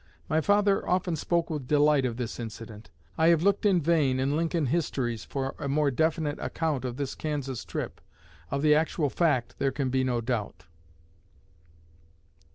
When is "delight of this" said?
1.67-2.39